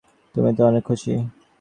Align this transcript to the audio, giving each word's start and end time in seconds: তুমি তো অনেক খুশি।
তুমি 0.35 0.51
তো 0.57 0.61
অনেক 0.65 0.83
খুশি। 0.83 1.13